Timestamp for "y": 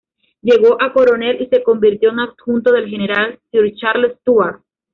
1.41-1.45